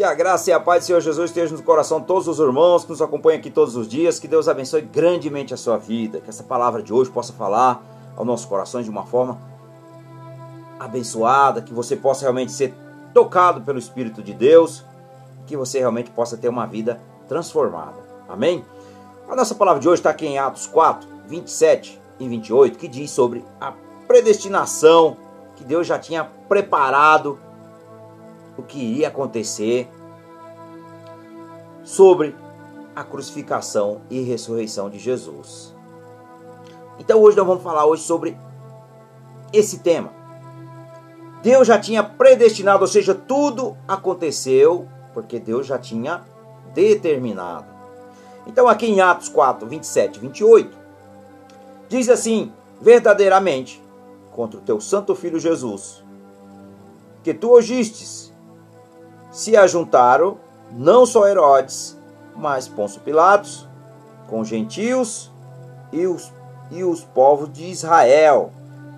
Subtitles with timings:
[0.00, 2.38] Que a graça e a paz do Senhor Jesus estejam no coração de todos os
[2.38, 4.18] irmãos que nos acompanham aqui todos os dias.
[4.18, 6.22] Que Deus abençoe grandemente a sua vida.
[6.22, 7.82] Que essa palavra de hoje possa falar
[8.16, 9.38] ao nosso coração de uma forma
[10.78, 11.60] abençoada.
[11.60, 12.72] Que você possa realmente ser
[13.12, 14.82] tocado pelo Espírito de Deus.
[15.46, 16.98] Que você realmente possa ter uma vida
[17.28, 17.98] transformada.
[18.26, 18.64] Amém?
[19.28, 23.10] A nossa palavra de hoje está aqui em Atos 4, 27 e 28, que diz
[23.10, 23.74] sobre a
[24.08, 25.18] predestinação
[25.56, 27.38] que Deus já tinha preparado
[28.60, 29.88] o que iria acontecer
[31.82, 32.34] sobre
[32.94, 35.74] a crucificação e ressurreição de Jesus.
[36.98, 38.36] Então hoje nós vamos falar hoje sobre
[39.52, 40.12] esse tema.
[41.42, 46.22] Deus já tinha predestinado, ou seja, tudo aconteceu porque Deus já tinha
[46.74, 47.66] determinado.
[48.46, 50.76] Então aqui em Atos 4, 27 e 28,
[51.88, 53.82] diz assim: verdadeiramente,
[54.32, 56.04] contra o teu santo filho Jesus,
[57.22, 58.29] que tu ogistes,
[59.30, 60.38] se ajuntaram
[60.72, 61.98] não só Herodes,
[62.36, 63.68] mas Pôncio Pilatos,
[64.28, 65.30] com gentios
[65.92, 66.32] e os,
[66.70, 68.52] e os povos de Israel,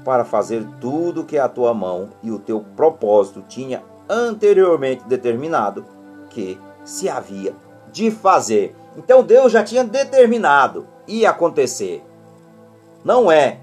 [0.05, 5.85] para fazer tudo que a tua mão e o teu propósito tinha anteriormente determinado
[6.31, 7.55] que se havia
[7.91, 8.75] de fazer.
[8.97, 12.05] Então Deus já tinha determinado ia acontecer.
[13.05, 13.59] Não é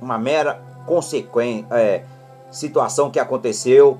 [0.00, 2.04] uma mera consequência, é,
[2.50, 3.98] situação que aconteceu,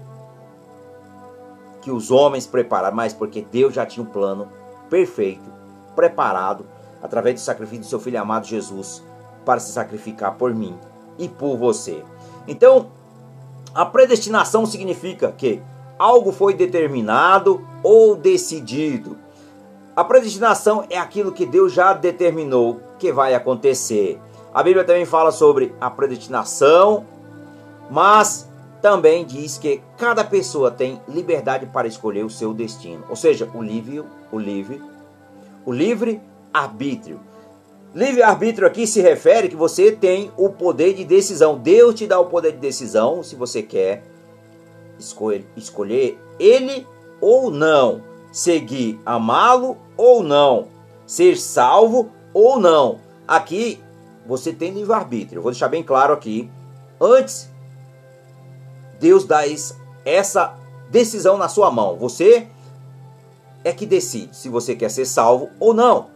[1.83, 4.49] que os homens prepararam, mas porque Deus já tinha um plano
[4.89, 5.51] perfeito,
[5.95, 6.65] preparado,
[7.03, 9.03] através do sacrifício do seu filho amado Jesus,
[9.45, 10.79] para se sacrificar por mim
[11.19, 12.03] e por você.
[12.47, 12.87] Então,
[13.75, 15.61] a predestinação significa que
[15.99, 19.17] algo foi determinado ou decidido.
[19.97, 24.21] A predestinação é aquilo que Deus já determinou que vai acontecer.
[24.55, 27.05] A Bíblia também fala sobre a predestinação,
[27.91, 28.49] mas
[28.83, 33.63] também diz que cada pessoa tem liberdade para escolher o seu destino, ou seja, o
[33.63, 34.83] livre, o livre,
[35.65, 36.21] o livre
[36.53, 37.21] arbítrio.
[37.95, 41.57] Livre arbítrio aqui se refere que você tem o poder de decisão.
[41.57, 44.03] Deus te dá o poder de decisão se você quer
[45.57, 46.87] escolher, ele
[47.21, 48.03] ou não,
[48.33, 50.69] seguir, amá-lo ou não,
[51.07, 52.99] ser salvo ou não.
[53.29, 53.79] Aqui
[54.27, 55.43] você tem livre-arbítrio.
[55.43, 56.51] Vou deixar bem claro aqui.
[57.01, 57.52] Antes,
[59.03, 59.43] Deus dá
[60.05, 60.55] essa
[60.89, 61.97] decisão na sua mão.
[61.97, 62.47] Você
[63.65, 66.07] é que decide se você quer ser salvo ou não.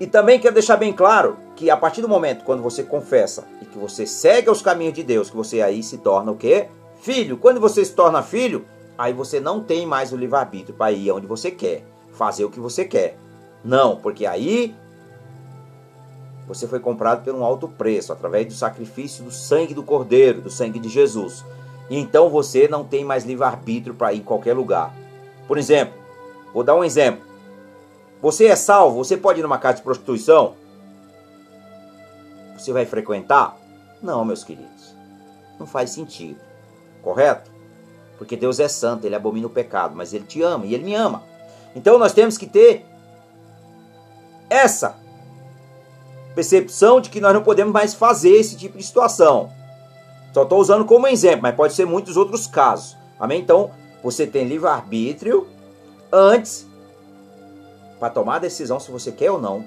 [0.00, 3.66] E também quero deixar bem claro que a partir do momento quando você confessa e
[3.66, 6.68] que você segue os caminhos de Deus, que você aí se torna o quê?
[7.02, 7.36] Filho.
[7.36, 8.64] Quando você se torna filho,
[8.96, 12.58] aí você não tem mais o livre-arbítrio para ir aonde você quer, fazer o que
[12.58, 13.18] você quer.
[13.62, 14.74] Não, porque aí
[16.48, 20.50] você foi comprado por um alto preço, através do sacrifício do sangue do Cordeiro, do
[20.50, 21.44] sangue de Jesus.
[21.90, 24.94] E então você não tem mais livre-arbítrio para ir em qualquer lugar.
[25.46, 25.94] Por exemplo,
[26.54, 27.22] vou dar um exemplo.
[28.22, 30.54] Você é salvo, você pode ir numa casa de prostituição?
[32.56, 33.56] Você vai frequentar?
[34.02, 34.96] Não, meus queridos.
[35.60, 36.40] Não faz sentido.
[37.02, 37.50] Correto?
[38.16, 40.94] Porque Deus é santo, ele abomina o pecado, mas ele te ama e ele me
[40.94, 41.22] ama.
[41.76, 42.86] Então nós temos que ter
[44.48, 44.96] essa
[46.38, 49.50] percepção de que nós não podemos mais fazer esse tipo de situação.
[50.32, 52.96] Só estou usando como exemplo, mas pode ser muitos outros casos.
[53.18, 53.40] Amém?
[53.40, 53.72] Então,
[54.04, 55.48] você tem livre-arbítrio
[56.12, 56.64] antes
[57.98, 59.64] para tomar a decisão se você quer ou não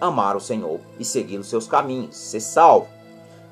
[0.00, 2.88] amar o Senhor e seguir os seus caminhos, ser salvo.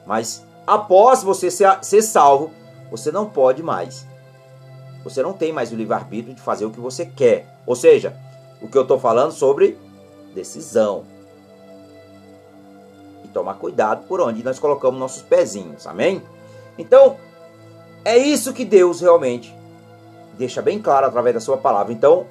[0.06, 2.50] Mas após você ser, ser salvo,
[2.90, 4.06] você não pode mais.
[5.04, 7.54] Você não tem mais o livre-arbítrio de fazer o que você quer.
[7.66, 8.16] Ou seja,
[8.62, 9.76] o que eu estou falando sobre
[10.34, 11.11] decisão
[13.32, 16.22] tomar cuidado por onde nós colocamos nossos pezinhos, amém?
[16.78, 17.16] Então,
[18.04, 19.54] é isso que Deus realmente
[20.36, 21.92] deixa bem claro através da sua palavra.
[21.92, 22.26] Então,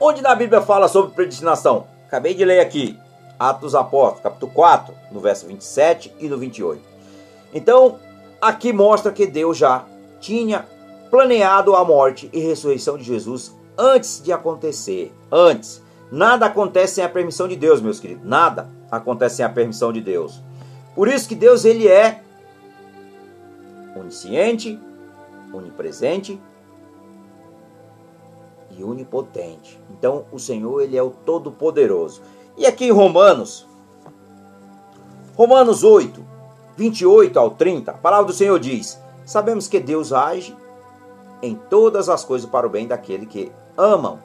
[0.00, 1.86] onde na Bíblia fala sobre predestinação?
[2.06, 2.98] Acabei de ler aqui,
[3.38, 6.82] Atos Apóstolos, capítulo 4, no verso 27 e no 28.
[7.54, 7.98] Então,
[8.40, 9.84] aqui mostra que Deus já
[10.20, 10.66] tinha
[11.10, 15.12] planeado a morte e ressurreição de Jesus antes de acontecer.
[15.30, 15.82] Antes.
[16.10, 18.24] Nada acontece sem a permissão de Deus, meus queridos.
[18.24, 20.42] Nada acontece a permissão de Deus.
[20.94, 22.22] Por isso que Deus ele é
[23.96, 24.78] onisciente,
[25.52, 26.38] onipresente
[28.70, 29.80] e onipotente.
[29.90, 32.20] Então o Senhor ele é o todo poderoso.
[32.56, 33.66] E aqui em Romanos
[35.34, 36.22] Romanos 8,
[36.76, 40.54] 28 ao 30, a palavra do Senhor diz: Sabemos que Deus age
[41.40, 44.18] em todas as coisas para o bem daquele que amam,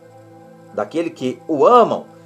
[0.74, 2.17] daquele que o amam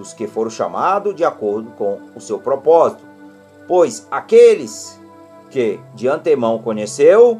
[0.00, 3.04] dos que foram chamados de acordo com o seu propósito.
[3.68, 4.98] Pois aqueles
[5.50, 7.38] que de antemão conheceu,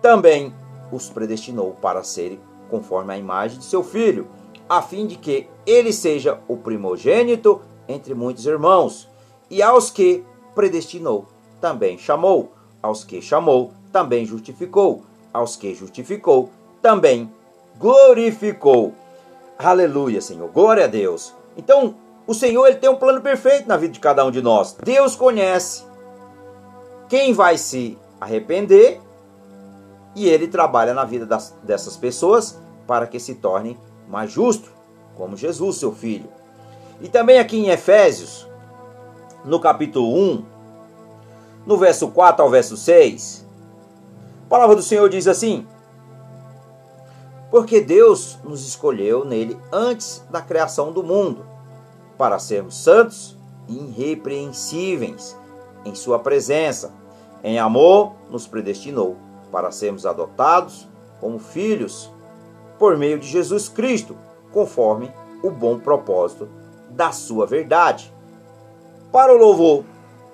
[0.00, 0.52] também
[0.90, 2.40] os predestinou para serem
[2.70, 4.26] conforme a imagem de seu filho,
[4.66, 9.06] a fim de que ele seja o primogênito entre muitos irmãos.
[9.50, 11.26] E aos que predestinou,
[11.60, 12.52] também chamou.
[12.82, 15.02] Aos que chamou, também justificou.
[15.32, 16.48] Aos que justificou,
[16.80, 17.30] também
[17.78, 18.94] glorificou.
[19.58, 20.48] Aleluia, Senhor.
[20.50, 21.34] Glória a Deus.
[21.56, 21.94] Então,
[22.26, 24.76] o Senhor ele tem um plano perfeito na vida de cada um de nós.
[24.82, 25.84] Deus conhece
[27.08, 29.00] quem vai se arrepender
[30.14, 33.76] e ele trabalha na vida das, dessas pessoas para que se tornem
[34.08, 34.70] mais justos,
[35.16, 36.28] como Jesus, seu filho.
[37.00, 38.46] E também aqui em Efésios,
[39.44, 40.44] no capítulo 1,
[41.66, 43.44] no verso 4 ao verso 6,
[44.46, 45.66] a palavra do Senhor diz assim:
[47.54, 51.46] Porque Deus nos escolheu nele antes da criação do mundo
[52.18, 55.38] para sermos santos e irrepreensíveis
[55.84, 56.92] em Sua presença.
[57.44, 59.16] Em amor, nos predestinou
[59.52, 60.88] para sermos adotados
[61.20, 62.10] como filhos
[62.76, 64.16] por meio de Jesus Cristo,
[64.50, 66.48] conforme o bom propósito
[66.90, 68.12] da Sua verdade.
[69.12, 69.84] Para o louvor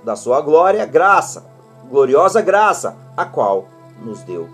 [0.03, 1.45] da Sua glória, graça,
[1.87, 3.67] gloriosa graça, a qual
[4.03, 4.49] nos deu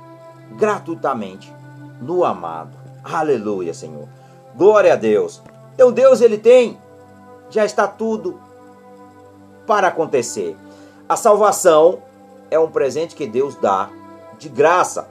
[0.57, 1.55] gratuitamente
[2.00, 2.76] no amado.
[3.02, 4.08] Aleluia, Senhor.
[4.54, 5.43] Glória a Deus.
[5.75, 6.78] Então Deus ele tem
[7.50, 8.40] já está tudo
[9.66, 10.56] para acontecer.
[11.08, 11.98] A salvação
[12.50, 13.90] é um presente que Deus dá
[14.38, 15.08] de graça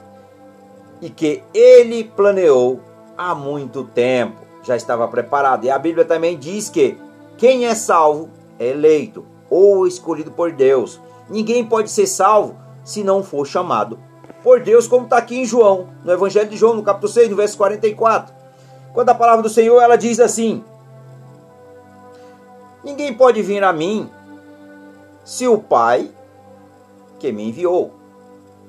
[1.00, 2.80] e que ele planeou
[3.16, 4.40] há muito tempo.
[4.62, 5.64] Já estava preparado.
[5.64, 6.98] E a Bíblia também diz que
[7.38, 8.28] quem é salvo
[8.58, 11.00] é eleito ou escolhido por Deus.
[11.28, 13.98] Ninguém pode ser salvo se não for chamado
[14.46, 17.34] por Deus, como está aqui em João, no Evangelho de João, no capítulo 6, no
[17.34, 18.32] verso 44.
[18.94, 20.62] Quando a palavra do Senhor ela diz assim:
[22.84, 24.08] Ninguém pode vir a mim
[25.24, 26.12] se o Pai
[27.18, 27.92] que me enviou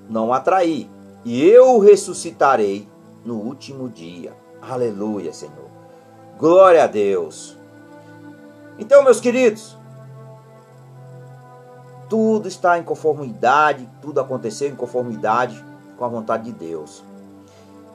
[0.10, 0.90] não atrair,
[1.24, 2.90] e eu ressuscitarei
[3.24, 4.34] no último dia.
[4.60, 5.70] Aleluia, Senhor.
[6.40, 7.56] Glória a Deus.
[8.80, 9.78] Então, meus queridos,
[12.10, 15.67] tudo está em conformidade, tudo aconteceu em conformidade
[15.98, 17.04] com a vontade de Deus.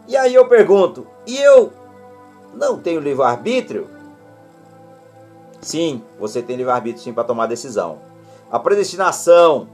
[0.08, 1.72] E aí eu pergunto, e eu
[2.52, 3.88] não tenho livre-arbítrio?
[5.60, 7.98] Sim, você tem livre-arbítrio sim para tomar decisão.
[8.50, 9.68] A predestinação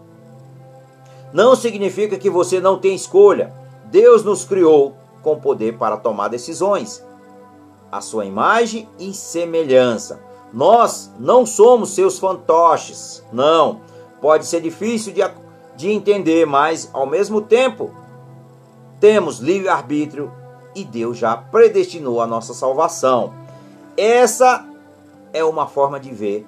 [1.33, 3.53] não significa que você não tem escolha.
[3.87, 7.05] Deus nos criou com poder para tomar decisões.
[7.91, 10.21] A sua imagem e semelhança.
[10.53, 13.25] Nós não somos seus fantoches.
[13.33, 13.81] Não.
[14.21, 15.23] Pode ser difícil de,
[15.77, 17.91] de entender, mas ao mesmo tempo
[19.01, 20.33] temos livre-arbítrio
[20.75, 23.33] e Deus já predestinou a nossa salvação.
[23.97, 24.65] Essa
[25.33, 26.47] é uma forma de ver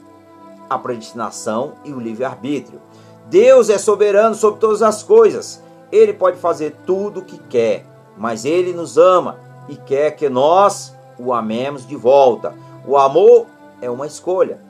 [0.68, 2.80] a predestinação e o livre-arbítrio.
[3.26, 5.62] Deus é soberano sobre todas as coisas.
[5.90, 7.84] Ele pode fazer tudo o que quer,
[8.16, 9.38] mas ele nos ama
[9.68, 12.54] e quer que nós o amemos de volta.
[12.86, 13.46] O amor
[13.82, 14.60] é uma escolha.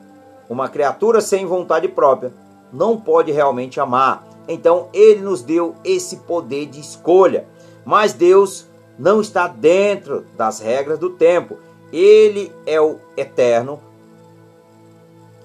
[0.49, 2.33] Uma criatura sem vontade própria
[2.73, 4.23] não pode realmente amar.
[4.47, 7.45] Então ele nos deu esse poder de escolha.
[7.85, 8.67] Mas Deus
[8.97, 11.57] não está dentro das regras do tempo.
[11.91, 13.79] Ele é o eterno,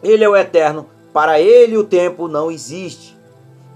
[0.02, 3.16] ele é o eterno, para ele o tempo não existe.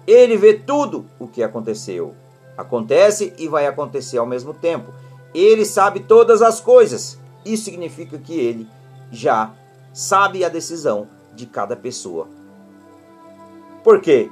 [0.07, 2.15] Ele vê tudo o que aconteceu.
[2.57, 4.93] Acontece e vai acontecer ao mesmo tempo.
[5.35, 7.19] Ele sabe todas as coisas.
[7.45, 8.69] Isso significa que ele
[9.11, 9.53] já
[9.93, 12.29] sabe a decisão de cada pessoa.
[13.83, 14.31] Por quê?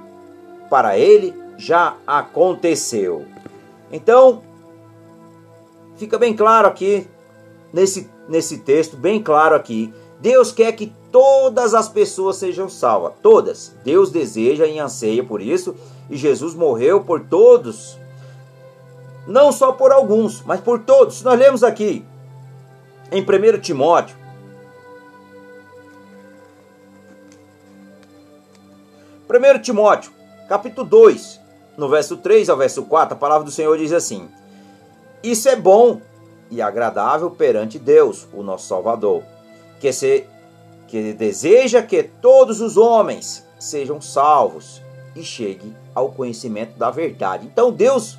[0.69, 3.25] Para ele já aconteceu.
[3.91, 4.43] Então,
[5.97, 7.07] fica bem claro aqui,
[7.73, 9.93] nesse, nesse texto, bem claro aqui.
[10.21, 13.15] Deus quer que todas as pessoas sejam salvas.
[13.23, 13.75] Todas.
[13.85, 15.75] Deus deseja e anseia por isso.
[16.11, 17.97] E Jesus morreu por todos.
[19.27, 21.19] Não só por alguns, mas por todos.
[21.19, 22.05] Se nós lemos aqui
[23.13, 24.17] em 1 Timóteo.
[29.27, 30.11] Primeiro Timóteo,
[30.49, 31.38] capítulo 2,
[31.79, 34.29] no verso 3 ao verso 4, a palavra do Senhor diz assim:
[35.23, 36.01] Isso é bom
[36.51, 39.23] e agradável perante Deus, o nosso Salvador,
[39.81, 40.27] que se
[40.89, 44.81] que deseja que todos os homens sejam salvos
[45.15, 47.47] e cheguem ao conhecimento da verdade.
[47.47, 48.19] Então Deus,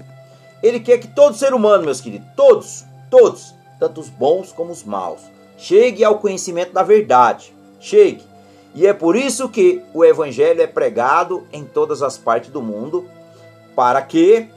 [0.61, 4.83] ele quer que todo ser humano, meus queridos, todos, todos, tanto os bons como os
[4.83, 5.21] maus,
[5.57, 7.53] chegue ao conhecimento da verdade.
[7.79, 8.23] Chegue.
[8.75, 13.09] E é por isso que o evangelho é pregado em todas as partes do mundo,
[13.75, 14.47] para que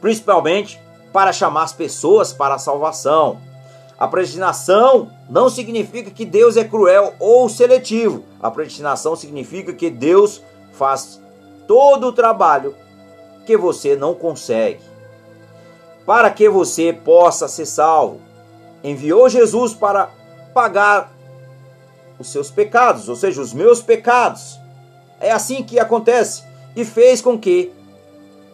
[0.00, 0.80] principalmente
[1.12, 3.38] para chamar as pessoas para a salvação
[4.00, 8.24] a predestinação não significa que Deus é cruel ou seletivo.
[8.40, 10.42] A predestinação significa que Deus
[10.72, 11.20] faz
[11.68, 12.74] todo o trabalho
[13.44, 14.88] que você não consegue.
[16.06, 18.20] para que você possa ser salvo.
[18.82, 20.10] Enviou Jesus para
[20.52, 21.12] pagar
[22.18, 24.58] os seus pecados, ou seja, os meus pecados.
[25.20, 26.42] É assim que acontece
[26.74, 27.70] e fez com que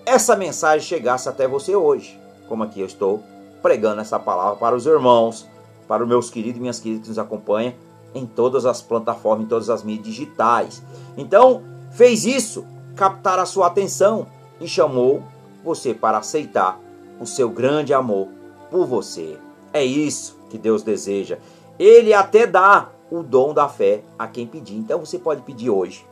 [0.07, 3.25] essa mensagem chegasse até você hoje, como aqui eu estou
[3.61, 5.49] pregando essa palavra para os irmãos,
[5.89, 7.75] para os meus queridos e minhas queridas que nos acompanham
[8.15, 10.81] em todas as plataformas, em todas as mídias digitais.
[11.17, 14.29] Então, fez isso, captar a sua atenção
[14.61, 15.23] e chamou
[15.65, 16.79] você para aceitar
[17.21, 18.29] o seu grande amor
[18.71, 19.37] por você.
[19.73, 21.39] É isso que Deus deseja.
[21.79, 24.77] Ele até dá o dom da fé a quem pedir.
[24.77, 26.07] Então você pode pedir hoje.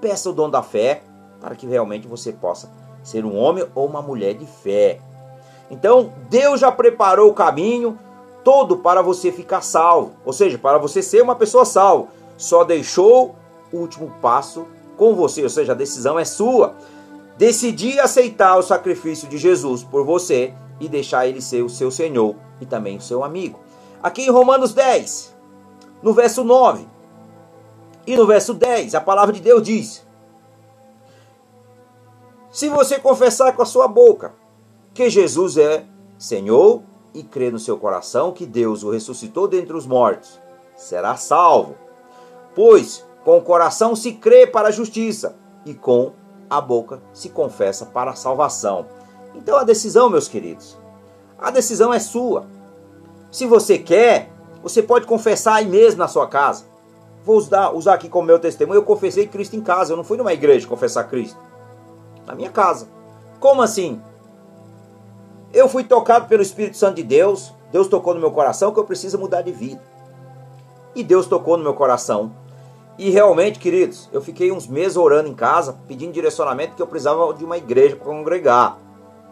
[0.00, 1.02] Peça o dom da fé
[1.40, 2.70] para que realmente você possa
[3.02, 4.98] ser um homem ou uma mulher de fé.
[5.70, 7.98] Então, Deus já preparou o caminho
[8.44, 12.08] todo para você ficar salvo, ou seja, para você ser uma pessoa salva.
[12.36, 13.34] Só deixou
[13.72, 14.66] o último passo
[14.96, 16.74] com você, ou seja, a decisão é sua.
[17.38, 22.34] Decidir aceitar o sacrifício de Jesus por você e deixar ele ser o seu Senhor
[22.60, 23.58] e também o seu amigo.
[24.02, 25.32] Aqui em Romanos 10,
[26.02, 26.84] no verso 9
[28.06, 30.04] e no verso 10, a palavra de Deus diz:
[32.52, 34.34] Se você confessar com a sua boca
[34.92, 35.86] que Jesus é
[36.18, 36.82] Senhor
[37.14, 40.38] e crer no seu coração que Deus o ressuscitou dentre os mortos,
[40.76, 41.76] será salvo.
[42.54, 46.12] Pois com o coração se crê para a justiça e com
[46.50, 48.84] a boca se confessa para a salvação.
[49.34, 50.76] Então a decisão, meus queridos,
[51.38, 52.44] a decisão é sua.
[53.30, 54.30] Se você quer,
[54.62, 56.66] você pode confessar aí mesmo na sua casa.
[57.24, 58.76] Vou usar, usar aqui como meu testemunho.
[58.76, 59.94] Eu confessei Cristo em casa.
[59.94, 61.38] Eu não fui numa igreja confessar Cristo.
[62.26, 62.88] Na minha casa.
[63.40, 64.00] Como assim?
[65.52, 67.52] Eu fui tocado pelo Espírito Santo de Deus.
[67.70, 69.82] Deus tocou no meu coração que eu preciso mudar de vida.
[70.94, 72.32] E Deus tocou no meu coração.
[72.98, 77.32] E realmente, queridos, eu fiquei uns meses orando em casa, pedindo direcionamento que eu precisava
[77.34, 78.78] de uma igreja para congregar.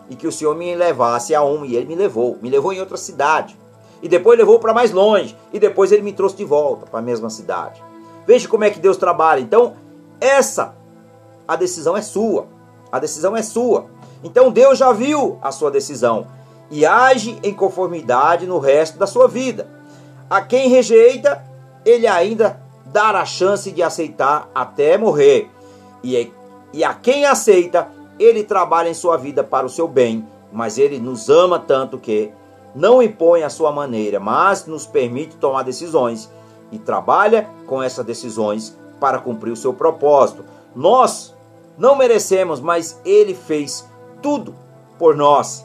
[0.09, 1.66] E que o Senhor me levasse a uma.
[1.66, 2.38] E Ele me levou.
[2.42, 3.56] Me levou em outra cidade.
[4.02, 5.37] E depois levou para mais longe.
[5.52, 7.82] E depois Ele me trouxe de volta para a mesma cidade.
[8.26, 9.40] Veja como é que Deus trabalha.
[9.40, 9.75] Então,
[10.20, 10.75] essa,
[11.47, 12.47] a decisão é sua.
[12.90, 13.87] A decisão é sua.
[14.23, 16.26] Então Deus já viu a sua decisão
[16.70, 19.68] e age em conformidade no resto da sua vida.
[20.28, 21.44] A quem rejeita,
[21.85, 25.50] ele ainda dá a chance de aceitar até morrer.
[26.02, 26.32] E,
[26.73, 30.99] e a quem aceita, ele trabalha em sua vida para o seu bem, mas ele
[30.99, 32.30] nos ama tanto que
[32.75, 36.30] não impõe a sua maneira, mas nos permite tomar decisões
[36.70, 40.44] e trabalha com essas decisões para cumprir o seu propósito.
[40.75, 41.35] Nós
[41.79, 43.89] não merecemos, mas ele fez
[44.23, 44.55] tudo
[44.99, 45.65] por nós.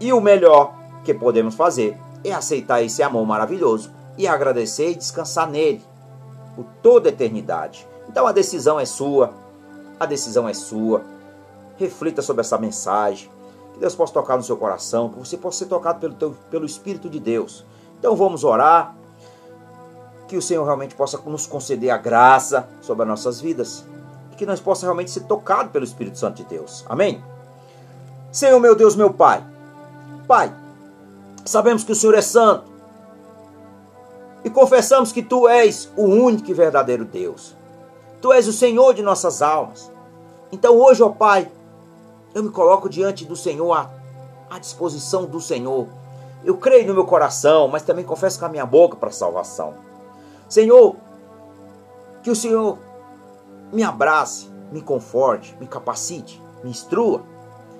[0.00, 0.74] E o melhor
[1.04, 5.82] que podemos fazer é aceitar esse amor maravilhoso e agradecer e descansar nele
[6.54, 7.86] por toda a eternidade.
[8.08, 9.32] Então a decisão é sua,
[9.98, 11.02] a decisão é sua.
[11.76, 13.30] Reflita sobre essa mensagem.
[13.72, 16.66] Que Deus possa tocar no seu coração, que você possa ser tocado pelo, teu, pelo
[16.66, 17.64] Espírito de Deus.
[17.98, 18.94] Então vamos orar.
[20.28, 23.84] Que o Senhor realmente possa nos conceder a graça sobre as nossas vidas.
[24.32, 26.84] E que nós possamos realmente ser tocados pelo Espírito Santo de Deus.
[26.88, 27.22] Amém?
[28.32, 29.44] Senhor meu Deus, meu Pai.
[30.26, 30.52] Pai,
[31.44, 32.72] sabemos que o Senhor é santo.
[34.44, 37.54] E confessamos que Tu és o único e verdadeiro Deus.
[38.20, 39.90] Tu és o Senhor de nossas almas.
[40.50, 41.50] Então hoje, ó Pai,
[42.34, 43.90] eu me coloco diante do Senhor, à,
[44.50, 45.86] à disposição do Senhor.
[46.44, 49.74] Eu creio no meu coração, mas também confesso com a minha boca para a salvação.
[50.48, 50.96] Senhor,
[52.22, 52.78] que o Senhor
[53.72, 57.22] me abrace, me conforte, me capacite, me instrua.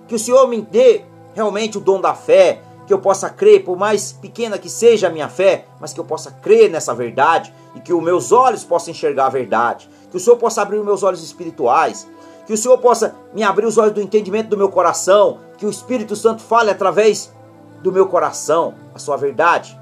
[0.08, 3.76] Que o Senhor me dê realmente o dom da fé, que eu possa crer, por
[3.76, 7.80] mais pequena que seja a minha fé, mas que eu possa crer nessa verdade e
[7.80, 11.02] que os meus olhos possam enxergar a verdade, que o Senhor possa abrir os meus
[11.02, 12.08] olhos espirituais,
[12.46, 15.70] que o Senhor possa me abrir os olhos do entendimento do meu coração, que o
[15.70, 17.32] Espírito Santo fale através
[17.82, 19.78] do meu coração a sua verdade,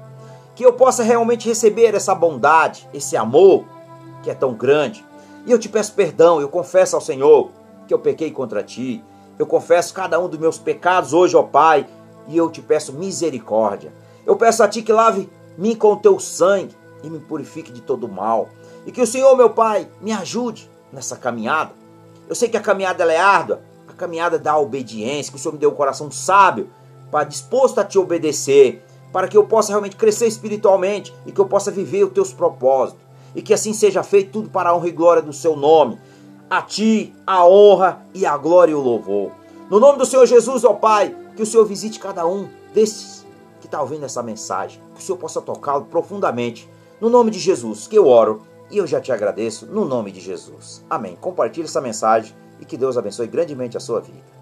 [0.55, 3.65] que eu possa realmente receber essa bondade, esse amor
[4.21, 5.03] que é tão grande.
[5.45, 7.49] E eu te peço perdão, eu confesso ao Senhor
[7.87, 9.03] que eu pequei contra ti,
[9.39, 11.87] eu confesso cada um dos meus pecados hoje, ó Pai,
[12.27, 13.91] e eu te peço misericórdia.
[14.25, 18.07] Eu peço a Ti que lave-me com o Teu sangue e me purifique de todo
[18.07, 18.49] mal.
[18.85, 21.71] E que o Senhor, meu Pai, me ajude nessa caminhada.
[22.29, 25.59] Eu sei que a caminhada é árdua, a caminhada da obediência, que o Senhor me
[25.59, 26.69] deu um coração sábio,
[27.09, 31.45] para disposto a Te obedecer, para que eu possa realmente crescer espiritualmente e que eu
[31.45, 33.01] possa viver os Teus propósitos.
[33.35, 35.99] E que assim seja feito tudo para a honra e glória do Seu nome
[36.51, 39.31] a ti a honra e a glória e o louvor.
[39.69, 43.25] No nome do Senhor Jesus, ó Pai, que o Senhor visite cada um desses
[43.61, 46.69] que está ouvindo essa mensagem, que o Senhor possa tocá-lo profundamente.
[46.99, 50.19] No nome de Jesus, que eu oro e eu já te agradeço, no nome de
[50.19, 50.83] Jesus.
[50.89, 51.15] Amém.
[51.21, 54.40] Compartilhe essa mensagem e que Deus abençoe grandemente a sua vida.